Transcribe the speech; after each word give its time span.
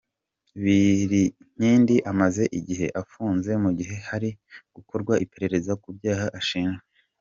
Birinkindi 0.61 1.95
amaze 2.11 2.43
igihe 2.59 2.87
afunze 3.01 3.51
mu 3.63 3.69
gihe 3.77 3.95
hari 4.09 4.29
gukorwa 4.75 5.13
iperereza 5.25 5.73
ku 5.81 5.89
byaha 5.97 6.27
ashinjwa. 6.39 6.85